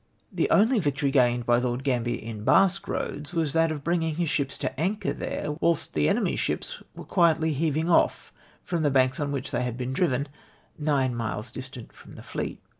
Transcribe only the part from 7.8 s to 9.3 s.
off" from the hanks